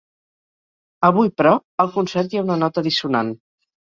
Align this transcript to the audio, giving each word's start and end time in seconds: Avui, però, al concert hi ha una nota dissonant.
Avui, 1.09 1.29
però, 1.41 1.51
al 1.85 1.93
concert 1.99 2.33
hi 2.35 2.41
ha 2.41 2.47
una 2.49 2.59
nota 2.65 2.85
dissonant. 2.89 3.31